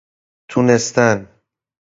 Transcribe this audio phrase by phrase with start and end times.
[0.49, 1.27] تونستن